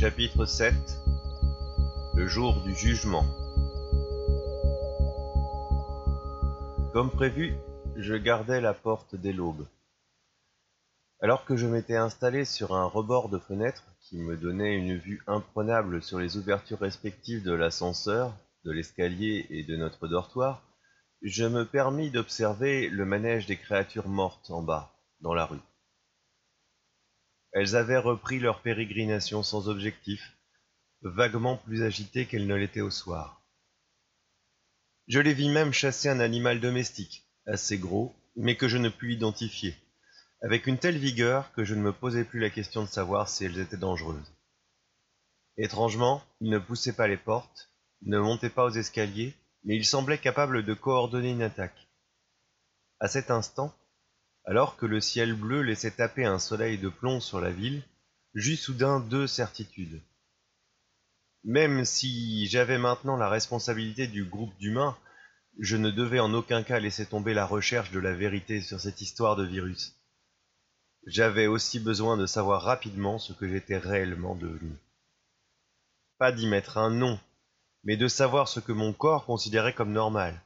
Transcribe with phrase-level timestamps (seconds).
[0.00, 0.74] Chapitre 7
[2.14, 3.26] Le jour du jugement
[6.92, 7.56] Comme prévu,
[7.96, 9.66] je gardais la porte dès l'aube.
[11.20, 15.20] Alors que je m'étais installé sur un rebord de fenêtre qui me donnait une vue
[15.26, 18.32] imprenable sur les ouvertures respectives de l'ascenseur,
[18.64, 20.62] de l'escalier et de notre dortoir,
[21.22, 24.92] je me permis d'observer le manège des créatures mortes en bas,
[25.22, 25.58] dans la rue.
[27.52, 30.36] Elles avaient repris leur pérégrination sans objectif,
[31.02, 33.42] vaguement plus agitées qu'elles ne l'étaient au soir.
[35.06, 39.14] Je les vis même chasser un animal domestique, assez gros, mais que je ne pus
[39.14, 39.74] identifier,
[40.42, 43.44] avec une telle vigueur que je ne me posais plus la question de savoir si
[43.44, 44.32] elles étaient dangereuses.
[45.56, 47.70] Étrangement, ils ne poussaient pas les portes,
[48.02, 51.88] ne montaient pas aux escaliers, mais ils semblaient capables de coordonner une attaque.
[53.00, 53.74] À cet instant,
[54.48, 57.82] alors que le ciel bleu laissait taper un soleil de plomb sur la ville,
[58.34, 60.00] j'eus soudain deux certitudes.
[61.44, 64.96] Même si j'avais maintenant la responsabilité du groupe d'humains,
[65.58, 69.02] je ne devais en aucun cas laisser tomber la recherche de la vérité sur cette
[69.02, 69.94] histoire de virus.
[71.06, 74.72] J'avais aussi besoin de savoir rapidement ce que j'étais réellement devenu.
[76.16, 77.20] Pas d'y mettre un nom,
[77.84, 80.40] mais de savoir ce que mon corps considérait comme normal.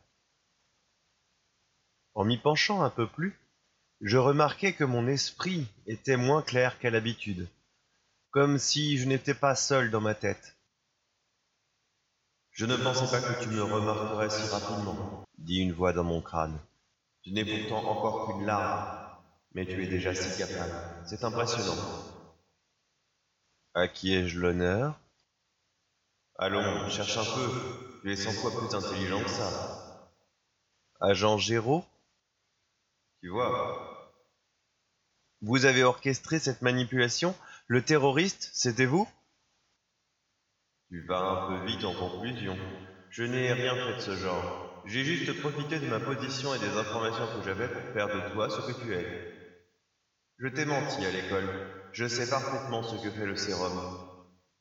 [2.14, 3.38] En m'y penchant un peu plus,
[4.02, 7.48] je remarquai que mon esprit était moins clair qu'à l'habitude,
[8.30, 10.56] comme si je n'étais pas seul dans ma tête.
[12.50, 15.00] Je ne pensais pas que tu me remarquerais si rapidement,
[15.38, 16.58] dit une voix dans mon crâne.
[17.22, 18.82] Tu n'es pourtant encore qu'une larme,
[19.54, 20.82] mais tu es déjà si capable.
[21.04, 21.78] C'est impressionnant.
[23.74, 24.98] À qui ai-je l'honneur?
[26.38, 27.54] Allons, cherche un peu.
[28.02, 29.56] Tu es cent fois plus intelligent que ça.
[31.00, 31.84] Agent Géraud?
[33.20, 33.58] Tu vois.
[35.42, 37.36] Vous avez orchestré cette manipulation
[37.66, 39.06] Le terroriste, c'était vous?
[40.90, 42.56] Tu vas un peu vite en conclusion.
[43.08, 44.80] Je n'ai rien fait de ce genre.
[44.84, 48.48] J'ai juste profité de ma position et des informations que j'avais pour faire de toi
[48.48, 49.06] ce que tu es.
[50.38, 51.52] Je t'ai menti à l'école.
[51.90, 53.96] Je sais parfaitement ce que fait le sérum.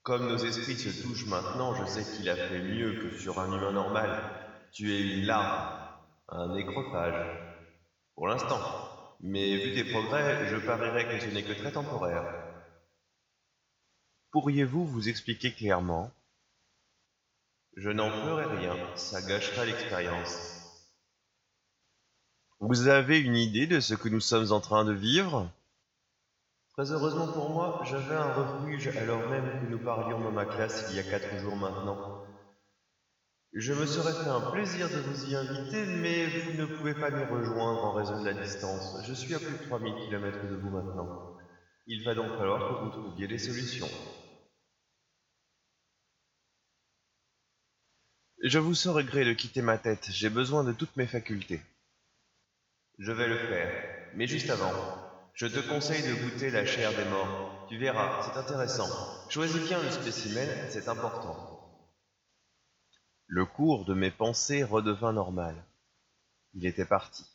[0.03, 3.52] Comme nos esprits se touchent maintenant, je sais qu'il a fait mieux que sur un
[3.52, 4.22] humain normal.
[4.72, 5.62] Tu es une larve,
[6.30, 7.28] un nécrophage.
[8.16, 8.81] Pour l'instant.
[9.24, 12.24] Mais vu tes progrès, je parierais que ce n'est que très temporaire.
[14.32, 16.12] Pourriez-vous vous expliquer clairement?
[17.78, 20.58] Je n'en ferai rien, ça gâcherait l'expérience.
[22.60, 25.50] Vous avez une idée de ce que nous sommes en train de vivre?
[26.74, 30.86] Très heureusement pour moi, j'avais un refuge alors même que nous parlions dans ma classe
[30.90, 32.21] il y a quatre jours maintenant.
[33.53, 37.12] Je me serais fait un plaisir de vous y inviter, mais vous ne pouvez pas
[37.12, 38.95] m'y rejoindre en raison de la distance.
[39.00, 41.13] Je suis à plus de 3000 km de vous maintenant.
[41.88, 43.91] Il va donc falloir que vous trouviez des solutions.
[48.44, 51.62] Je vous saurais gré de quitter ma tête, j'ai besoin de toutes mes facultés.
[53.00, 53.73] Je vais le faire,
[54.13, 54.79] mais juste avant,
[55.33, 57.45] je te conseille de goûter la chair des morts.
[57.68, 58.95] Tu verras, c'est intéressant.
[59.28, 61.50] Choisis bien le spécimen, c'est important.
[63.34, 65.56] Le cours de mes pensées redevint normal.
[66.53, 67.25] Il était parti.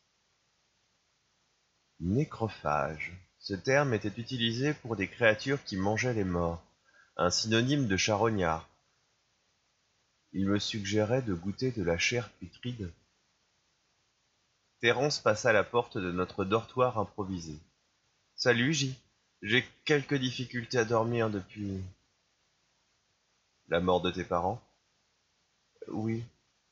[2.00, 3.16] Nécrophage.
[3.38, 6.62] Ce terme était utilisé pour des créatures qui mangeaient les morts,
[7.16, 8.68] un synonyme de charognard.
[10.32, 12.92] Il me suggérait de goûter de la chair putride.
[14.80, 17.58] Thérence passa la porte de notre dortoir improvisé.
[18.34, 18.94] Salut J.
[19.40, 21.82] J'ai quelques difficultés à dormir depuis.
[23.68, 24.62] La mort de tes parents
[25.88, 26.24] Oui,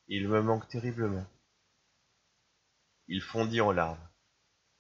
[0.09, 1.27] il me manque terriblement.
[3.07, 4.09] Il fondit en larmes.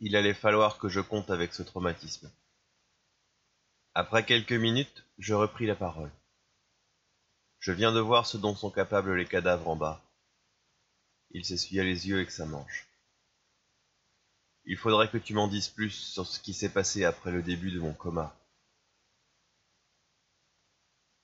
[0.00, 2.30] Il allait falloir que je compte avec ce traumatisme.
[3.94, 6.10] Après quelques minutes, je repris la parole.
[7.60, 10.02] Je viens de voir ce dont sont capables les cadavres en bas.
[11.30, 12.88] Il s'essuya les yeux avec sa manche.
[14.64, 17.70] Il faudrait que tu m'en dises plus sur ce qui s'est passé après le début
[17.70, 18.36] de mon coma.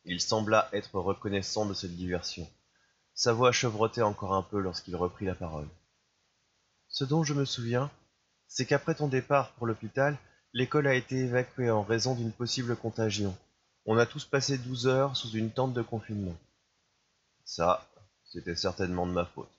[0.04, 2.48] Il sembla être reconnaissant de cette diversion.
[3.14, 5.68] Sa voix chevrotait encore un peu lorsqu'il reprit la parole.
[6.88, 7.90] Ce dont je me souviens,
[8.48, 10.18] c'est qu'après ton départ pour l'hôpital,
[10.52, 13.36] l'école a été évacuée en raison d'une possible contagion.
[13.86, 16.36] On a tous passé douze heures sous une tente de confinement.
[17.44, 17.86] Ça,
[18.24, 19.50] c'était certainement de ma faute.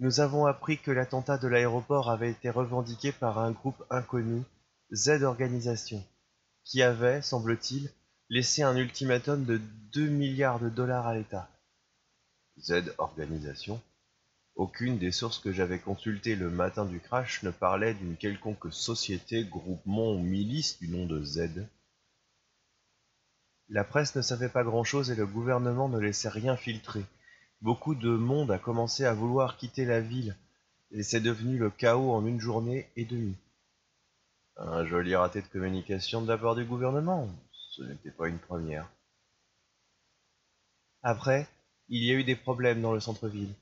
[0.00, 4.42] Nous avons appris que l'attentat de l'aéroport avait été revendiqué par un groupe inconnu,
[4.92, 6.04] Z Organisation,
[6.64, 7.90] qui avait, semble-t-il,
[8.34, 9.60] laissé un ultimatum de
[9.92, 11.48] 2 milliards de dollars à l'État.
[12.58, 13.80] Z Organisation
[14.56, 19.44] Aucune des sources que j'avais consultées le matin du crash ne parlait d'une quelconque société,
[19.44, 21.64] groupement ou milice du nom de Z.
[23.68, 27.04] La presse ne savait pas grand-chose et le gouvernement ne laissait rien filtrer.
[27.60, 30.36] Beaucoup de monde a commencé à vouloir quitter la ville
[30.90, 33.36] et c'est devenu le chaos en une journée et demie.
[34.56, 37.28] Un joli raté de communication de la part du gouvernement,
[37.74, 38.88] ce n'était pas une première.
[41.02, 41.48] Après,
[41.88, 43.52] il y a eu des problèmes dans le centre-ville,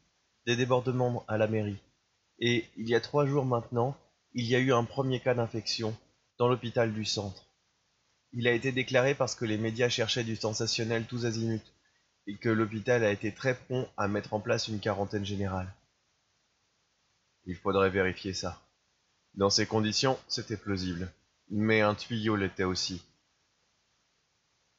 [0.47, 1.81] des débordements à la mairie.
[2.39, 3.97] Et il y a trois jours maintenant,
[4.35, 5.97] il y a eu un premier cas d'infection
[6.39, 7.47] dans l'hôpital du centre.
[8.33, 11.73] Il a été déclaré parce que les médias cherchaient du sensationnel tous azimuts
[12.27, 15.73] et que l'hôpital a été très prompt à mettre en place une quarantaine générale.
[17.47, 18.63] Il faudrait vérifier ça.
[19.35, 21.11] Dans ces conditions, c'était plausible.
[21.49, 23.03] Mais un tuyau l'était aussi.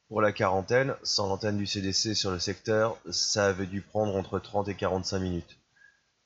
[0.08, 4.40] Pour la quarantaine, sans l'antenne du CDC sur le secteur, ça avait dû prendre entre
[4.40, 5.58] 30 et 45 minutes.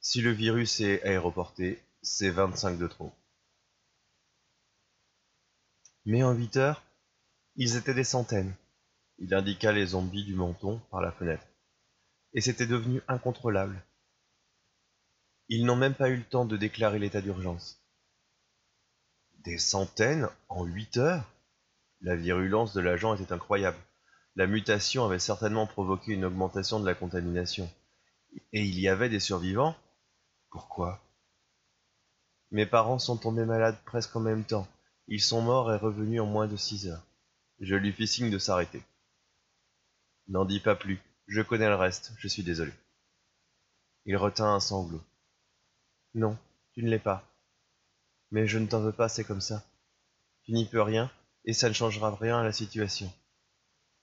[0.01, 3.11] Si le virus est aéroporté, c'est 25 de trop.
[6.05, 6.83] Mais en 8 heures,
[7.55, 8.53] ils étaient des centaines.
[9.19, 11.45] Il indiqua les zombies du menton par la fenêtre.
[12.33, 13.81] Et c'était devenu incontrôlable.
[15.49, 17.81] Ils n'ont même pas eu le temps de déclarer l'état d'urgence.
[19.39, 21.25] Des centaines en huit heures?
[22.01, 23.77] La virulence de l'agent était incroyable.
[24.35, 27.71] La mutation avait certainement provoqué une augmentation de la contamination.
[28.53, 29.75] Et il y avait des survivants?
[30.51, 31.01] Pourquoi?
[32.51, 34.67] Mes parents sont tombés malades presque en même temps.
[35.07, 37.03] Ils sont morts et revenus en moins de six heures.
[37.59, 38.83] Je lui fis signe de s'arrêter.
[40.27, 41.01] N'en dis pas plus.
[41.27, 42.13] Je connais le reste.
[42.19, 42.71] Je suis désolé.
[44.05, 45.01] Il retint un sanglot.
[46.13, 46.37] Non,
[46.73, 47.23] tu ne l'es pas.
[48.31, 49.63] Mais je ne t'en veux pas, c'est comme ça.
[50.43, 51.11] Tu n'y peux rien,
[51.47, 53.11] et ça ne changera rien à la situation.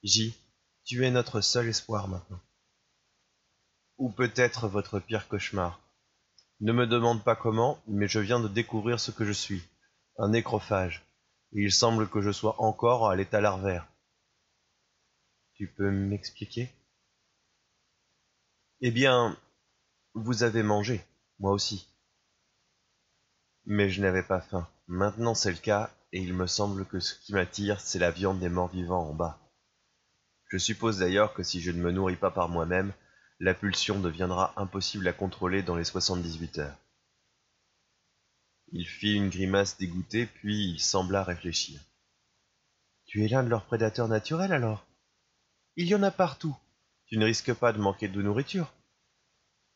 [0.03, 0.35] J,
[0.83, 2.41] tu es notre seul espoir maintenant.
[3.97, 5.79] Ou peut-être votre pire cauchemar.
[6.59, 9.63] Ne me demande pas comment, mais je viens de découvrir ce que je suis,
[10.17, 11.05] un nécrophage,
[11.53, 13.87] il semble que je sois encore à l'état larvaire.
[15.53, 16.69] Tu peux m'expliquer?
[18.81, 19.37] Eh bien,
[20.13, 21.01] vous avez mangé,
[21.39, 21.87] moi aussi
[23.65, 24.67] mais je n'avais pas faim.
[24.87, 28.39] Maintenant c'est le cas, et il me semble que ce qui m'attire, c'est la viande
[28.39, 29.37] des morts vivants en bas.
[30.47, 32.93] Je suppose d'ailleurs que si je ne me nourris pas par moi-même,
[33.41, 36.77] la pulsion deviendra impossible à contrôler dans les 78 heures.
[38.71, 41.81] Il fit une grimace dégoûtée, puis il sembla réfléchir.
[43.07, 44.87] Tu es l'un de leurs prédateurs naturels alors?
[45.75, 46.55] Il y en a partout.
[47.07, 48.71] Tu ne risques pas de manquer de nourriture.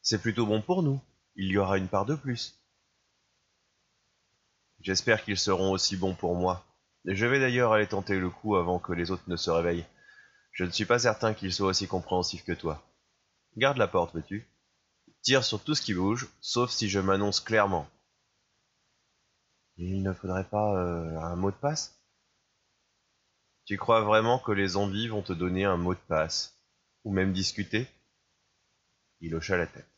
[0.02, 1.02] C'est plutôt bon pour nous.
[1.36, 2.59] Il y aura une part de plus.
[4.82, 6.66] J'espère qu'ils seront aussi bons pour moi.
[7.06, 9.86] Je vais d'ailleurs aller tenter le coup avant que les autres ne se réveillent.
[10.52, 12.84] Je ne suis pas certain qu'ils soient aussi compréhensifs que toi.
[13.58, 14.48] Garde la porte, veux-tu?
[15.22, 17.90] Tire sur tout ce qui bouge, sauf si je m'annonce clairement.
[19.78, 22.00] Il ne faudrait pas euh, un mot de passe?
[23.66, 26.58] Tu crois vraiment que les zombies vont te donner un mot de passe?
[27.04, 27.88] Ou même discuter?
[29.22, 29.89] Il hocha la tête.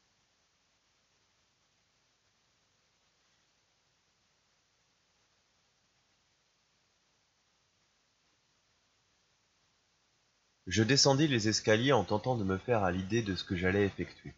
[10.72, 13.86] Je descendis les escaliers en tentant de me faire à l'idée de ce que j'allais
[13.86, 14.34] effectuer.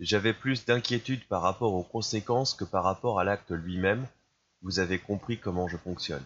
[0.00, 4.08] J'avais plus d'inquiétude par rapport aux conséquences que par rapport à l'acte lui-même,
[4.62, 6.24] vous avez compris comment je fonctionne.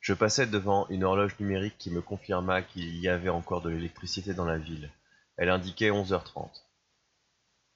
[0.00, 4.32] Je passais devant une horloge numérique qui me confirma qu'il y avait encore de l'électricité
[4.32, 4.90] dans la ville.
[5.36, 6.48] Elle indiquait 11h30.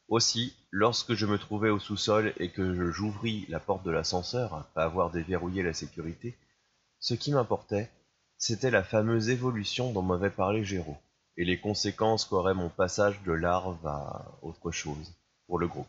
[0.08, 4.80] Aussi, lorsque je me trouvais au sous-sol et que j'ouvris la porte de l'ascenseur après
[4.80, 6.34] avoir déverrouillé la sécurité,
[6.98, 7.90] ce qui m'importait,
[8.38, 10.96] c'était la fameuse évolution dont m'avait parlé Géraud,
[11.36, 15.12] et les conséquences qu'aurait mon passage de larve à autre chose,
[15.46, 15.88] pour le groupe.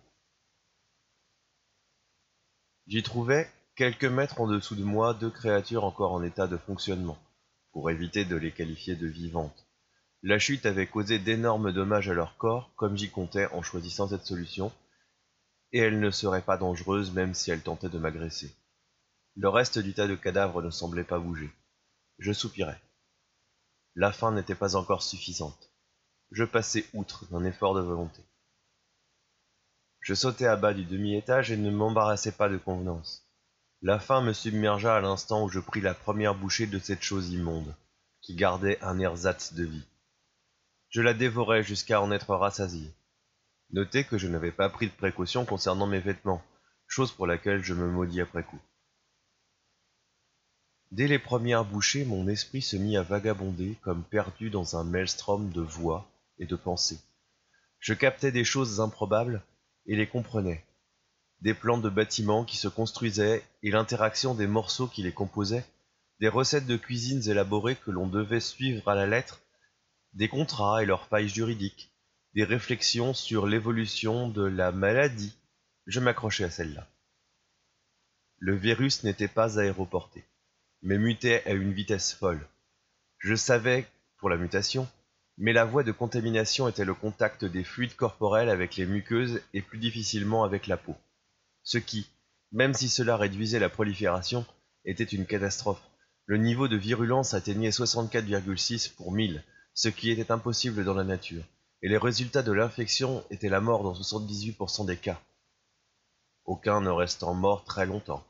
[2.88, 7.20] J'y trouvais, quelques mètres en dessous de moi, deux créatures encore en état de fonctionnement,
[7.72, 9.68] pour éviter de les qualifier de vivantes.
[10.24, 14.26] La chute avait causé d'énormes dommages à leur corps, comme j'y comptais en choisissant cette
[14.26, 14.72] solution,
[15.72, 18.52] et elle ne serait pas dangereuse même si elle tentait de m'agresser.
[19.36, 21.52] Le reste du tas de cadavres ne semblait pas bouger.
[22.20, 22.76] Je soupirai.
[23.96, 25.72] La fin n'était pas encore suffisante.
[26.32, 28.22] Je passai outre d'un effort de volonté.
[30.02, 33.26] Je sautai à bas du demi-étage et ne m'embarrassai pas de convenance.
[33.82, 37.30] La faim me submergea à l'instant où je pris la première bouchée de cette chose
[37.30, 37.74] immonde,
[38.22, 39.88] qui gardait un ersatz de vie.
[40.90, 42.94] Je la dévorai jusqu'à en être rassasié.
[43.72, 46.44] Notez que je n'avais pas pris de précaution concernant mes vêtements,
[46.86, 48.60] chose pour laquelle je me maudis après coup.
[50.92, 55.52] Dès les premières bouchées, mon esprit se mit à vagabonder comme perdu dans un maelstrom
[55.52, 57.00] de voix et de pensées.
[57.80, 59.44] Je captais des choses improbables
[59.86, 60.66] et les comprenais.
[61.42, 65.66] Des plans de bâtiments qui se construisaient et l'interaction des morceaux qui les composaient,
[66.20, 69.42] des recettes de cuisines élaborées que l'on devait suivre à la lettre,
[70.14, 71.92] des contrats et leurs failles juridiques,
[72.34, 75.36] des réflexions sur l'évolution de la maladie.
[75.86, 76.88] Je m'accrochais à celle-là.
[78.40, 80.26] Le virus n'était pas aéroporté,
[80.82, 82.48] mais mutait à une vitesse folle.
[83.18, 84.88] Je savais, pour la mutation,
[85.38, 89.62] mais la voie de contamination était le contact des fluides corporels avec les muqueuses et
[89.62, 90.96] plus difficilement avec la peau.
[91.64, 92.08] Ce qui,
[92.52, 94.46] même si cela réduisait la prolifération,
[94.86, 95.82] était une catastrophe.
[96.26, 99.44] Le niveau de virulence atteignait 64,6 pour 1000,
[99.74, 101.44] ce qui était impossible dans la nature,
[101.82, 105.22] et les résultats de l'infection étaient la mort dans 78% des cas,
[106.50, 108.26] aucun ne restant mort très longtemps.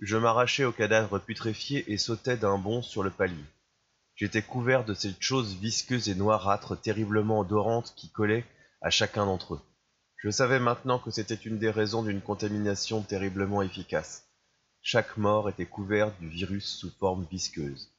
[0.00, 3.44] Je m'arrachais au cadavre putréfié et sautais d'un bond sur le palier.
[4.16, 8.44] J'étais couvert de cette chose visqueuse et noirâtre terriblement odorante qui collait
[8.80, 9.60] à chacun d'entre eux.
[10.16, 14.24] Je savais maintenant que c'était une des raisons d'une contamination terriblement efficace.
[14.82, 17.90] Chaque mort était couverte du virus sous forme visqueuse.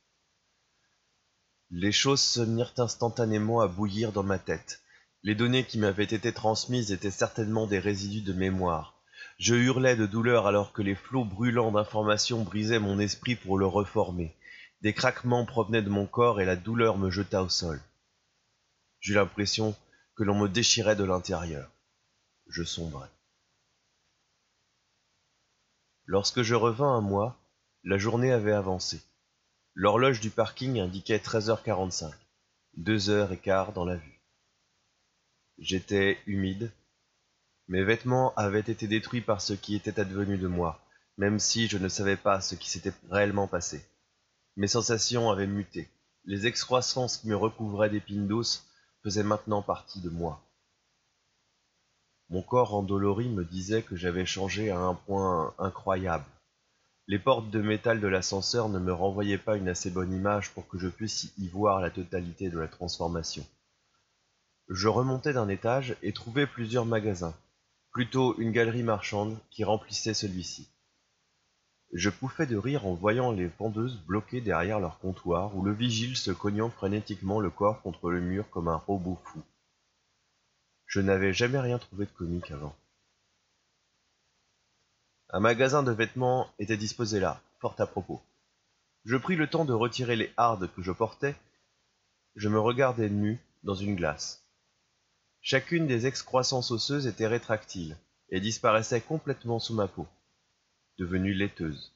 [1.72, 4.82] Les choses se mirent instantanément à bouillir dans ma tête.
[5.24, 8.95] Les données qui m'avaient été transmises étaient certainement des résidus de mémoire.
[9.38, 13.66] Je hurlais de douleur alors que les flots brûlants d'informations brisaient mon esprit pour le
[13.66, 14.36] reformer.
[14.82, 17.82] Des craquements provenaient de mon corps et la douleur me jeta au sol.
[19.00, 19.76] J'eus l'impression
[20.16, 21.70] que l'on me déchirait de l'intérieur.
[22.48, 23.10] Je sombrais.
[26.06, 27.38] Lorsque je revins à moi,
[27.84, 29.02] la journée avait avancé.
[29.74, 32.14] L'horloge du parking indiquait 13h45,
[32.78, 34.22] deux heures et quart dans la vue.
[35.58, 36.72] J'étais humide.
[37.68, 40.80] Mes vêtements avaient été détruits par ce qui était advenu de moi,
[41.18, 43.84] même si je ne savais pas ce qui s'était réellement passé.
[44.56, 45.90] Mes sensations avaient muté.
[46.26, 48.68] Les excroissances qui me recouvraient d'épines d'os
[49.04, 50.42] faisaient maintenant partie de moi.
[52.30, 56.26] Mon corps endolori me disait que j'avais changé à un point incroyable.
[57.08, 60.68] Les portes de métal de l'ascenseur ne me renvoyaient pas une assez bonne image pour
[60.68, 63.46] que je puisse y voir la totalité de la transformation.
[64.70, 67.36] Je remontais d'un étage et trouvai plusieurs magasins,
[67.96, 70.68] plutôt une galerie marchande qui remplissait celui-ci.
[71.94, 76.18] Je pouffais de rire en voyant les vendeuses bloquées derrière leur comptoir ou le vigile
[76.18, 79.42] se cognant frénétiquement le corps contre le mur comme un robot fou.
[80.88, 82.76] Je n'avais jamais rien trouvé de comique avant.
[85.30, 88.22] Un magasin de vêtements était disposé là, fort à propos.
[89.06, 91.38] Je pris le temps de retirer les hardes que je portais.
[92.36, 94.45] Je me regardais nu dans une glace.
[95.48, 97.96] Chacune des excroissances osseuses était rétractile
[98.30, 100.08] et disparaissait complètement sous ma peau
[100.98, 101.94] devenue laiteuse.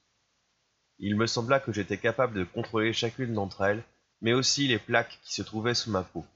[0.99, 3.83] Il me sembla que j'étais capable de contrôler chacune d'entre elles,
[4.21, 6.27] mais aussi les plaques qui se trouvaient sous ma peau.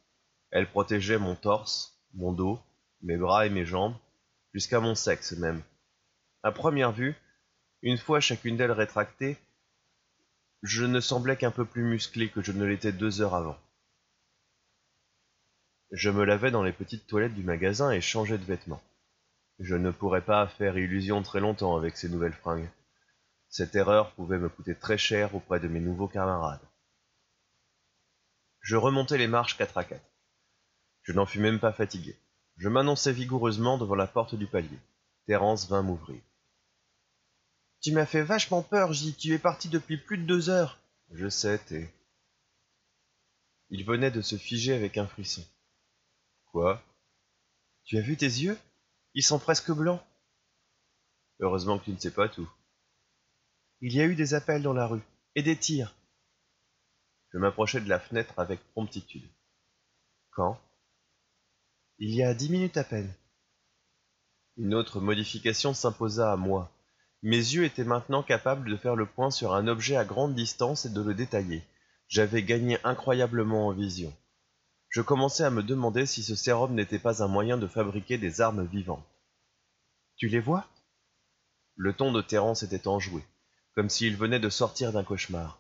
[0.50, 2.60] Elles protégeaient mon torse, mon dos,
[3.04, 3.96] mes bras et mes jambes,
[4.52, 5.62] jusqu'à mon sexe même.
[6.42, 7.14] À première vue,
[7.84, 9.38] une fois chacune d'elles rétractée,
[10.64, 13.60] je ne semblais qu'un peu plus musclé que je ne l'étais deux heures avant.
[15.94, 18.82] Je me lavais dans les petites toilettes du magasin et changeais de vêtements.
[19.60, 22.68] Je ne pourrais pas faire illusion très longtemps avec ces nouvelles fringues.
[23.48, 26.68] Cette erreur pouvait me coûter très cher auprès de mes nouveaux camarades.
[28.62, 30.10] Je remontais les marches quatre à quatre.
[31.04, 32.18] Je n'en fus même pas fatigué.
[32.58, 34.80] Je m'annonçais vigoureusement devant la porte du palier.
[35.28, 36.22] Thérence vint m'ouvrir.
[37.82, 39.14] Tu m'as fait vachement peur, J.
[39.14, 40.80] Tu es parti depuis plus de deux heures.
[41.12, 41.88] Je sais, T.
[43.70, 45.46] Il venait de se figer avec un frisson.
[46.54, 46.80] Quoi?
[47.84, 48.60] Tu as vu tes yeux?
[49.16, 50.02] Ils sont presque blancs.
[51.40, 52.48] Heureusement que tu ne sais pas tout.
[53.82, 55.02] Il y a eu des appels dans la rue,
[55.34, 55.96] et des tirs.
[57.32, 59.28] Je m'approchai de la fenêtre avec promptitude.
[60.30, 60.62] Quand?
[61.98, 63.12] Il y a dix minutes à peine.
[64.58, 66.72] Une autre modification s'imposa à moi.
[67.24, 70.86] Mes yeux étaient maintenant capables de faire le point sur un objet à grande distance
[70.86, 71.64] et de le détailler.
[72.08, 74.16] J'avais gagné incroyablement en vision
[74.94, 78.42] je commençais à me demander si ce sérum n'était pas un moyen de fabriquer des
[78.42, 79.04] armes vivantes.
[80.18, 80.68] Tu les vois?
[81.76, 83.24] Le ton de Terence était enjoué,
[83.74, 85.58] comme s'il venait de sortir d'un cauchemar.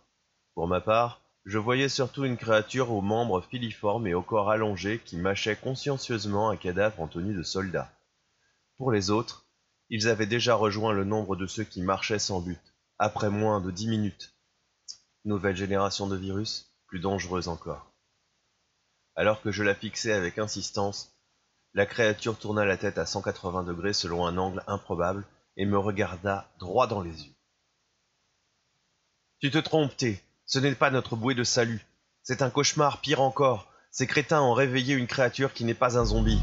[0.53, 5.01] Pour ma part, je voyais surtout une créature aux membres filiformes et au corps allongé
[5.03, 7.91] qui mâchait consciencieusement un cadavre en tenue de soldat.
[8.77, 9.47] Pour les autres,
[9.89, 12.61] ils avaient déjà rejoint le nombre de ceux qui marchaient sans but,
[12.99, 14.35] après moins de dix minutes.
[15.25, 17.92] Nouvelle génération de virus, plus dangereuse encore.
[19.15, 21.13] Alors que je la fixais avec insistance,
[21.73, 25.25] la créature tourna la tête à 180 degrés selon un angle improbable
[25.57, 27.33] et me regarda droit dans les yeux.
[29.39, 30.21] Tu te trompes, T.
[30.45, 31.85] Ce n'est pas notre bouée de salut.
[32.21, 33.67] C'est un cauchemar, pire encore.
[33.91, 36.39] Ces crétins ont réveillé une créature qui n'est pas un zombie.